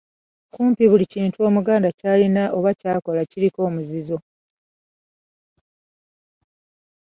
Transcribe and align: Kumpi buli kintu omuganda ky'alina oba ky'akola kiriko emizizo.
Kumpi 0.53 0.83
buli 0.91 1.05
kintu 1.13 1.37
omuganda 1.47 1.89
ky'alina 1.99 2.43
oba 2.57 2.71
ky'akola 2.79 3.21
kiriko 3.31 3.59
emizizo. 3.69 4.17